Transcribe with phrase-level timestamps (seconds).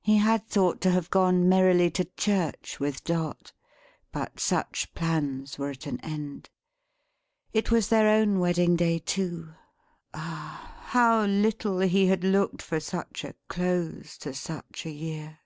[0.00, 3.52] He had thought to have gone merrily to church with Dot.
[4.10, 6.48] But such plans were at an end.
[7.52, 9.52] It was their own wedding day too.
[10.14, 10.80] Ah!
[10.84, 15.40] how little he had looked for such a close to such a year!